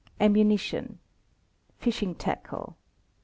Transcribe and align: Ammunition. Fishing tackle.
Ammunition. 0.19 0.97
Fishing 1.77 2.15
tackle. 2.15 2.75